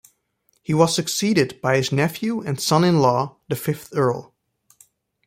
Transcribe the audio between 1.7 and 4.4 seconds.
his nephew and son-in-law, the fifth earl.